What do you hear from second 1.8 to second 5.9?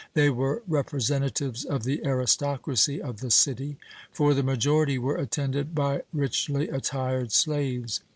the aristocracy of the city; for the majority were attended